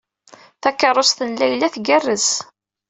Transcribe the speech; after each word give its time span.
Takeṛṛust 0.61 1.19
n 1.23 1.29
Layla 1.39 1.67
tgerrez. 1.73 2.27